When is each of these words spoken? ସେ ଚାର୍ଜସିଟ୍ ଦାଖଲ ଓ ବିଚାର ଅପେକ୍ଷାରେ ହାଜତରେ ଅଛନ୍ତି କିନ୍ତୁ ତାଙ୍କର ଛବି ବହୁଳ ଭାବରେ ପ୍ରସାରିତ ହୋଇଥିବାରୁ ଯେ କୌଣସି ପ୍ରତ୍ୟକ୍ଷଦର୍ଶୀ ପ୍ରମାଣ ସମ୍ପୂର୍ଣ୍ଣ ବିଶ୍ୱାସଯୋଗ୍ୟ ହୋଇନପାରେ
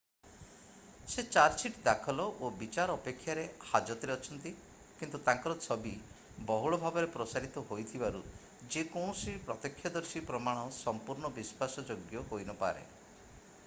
ସେ 1.15 1.23
ଚାର୍ଜସିଟ୍ 1.33 1.75
ଦାଖଲ 1.87 2.23
ଓ 2.47 2.47
ବିଚାର 2.61 2.93
ଅପେକ୍ଷାରେ 2.99 3.43
ହାଜତରେ 3.73 4.15
ଅଛନ୍ତି 4.21 4.53
କିନ୍ତୁ 5.01 5.21
ତାଙ୍କର 5.27 5.57
ଛବି 5.67 5.91
ବହୁଳ 6.49 6.81
ଭାବରେ 6.85 7.11
ପ୍ରସାରିତ 7.19 7.65
ହୋଇଥିବାରୁ 7.73 8.23
ଯେ 8.77 8.85
କୌଣସି 8.97 9.37
ପ୍ରତ୍ୟକ୍ଷଦର୍ଶୀ 9.51 10.23
ପ୍ରମାଣ 10.33 10.65
ସମ୍ପୂର୍ଣ୍ଣ 10.81 11.33
ବିଶ୍ୱାସଯୋଗ୍ୟ 11.39 12.25
ହୋଇନପାରେ 12.33 12.89